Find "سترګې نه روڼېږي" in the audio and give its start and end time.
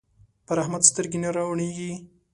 0.89-1.91